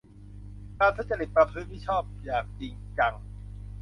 [0.79, 3.13] การทุจริตประพฤติมิชอบอย่างจริงจัง